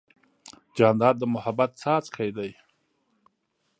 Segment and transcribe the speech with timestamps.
[0.77, 2.51] جانداد د محبت څاڅکی دی.